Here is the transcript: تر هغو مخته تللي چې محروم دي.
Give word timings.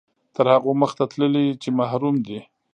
تر 0.35 0.45
هغو 0.53 0.71
مخته 0.81 1.03
تللي 1.11 1.45
چې 1.61 1.69
محروم 1.79 2.15
دي. 2.27 2.39